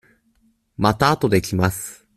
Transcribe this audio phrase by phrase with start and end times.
[0.77, 2.07] またあとで来ます。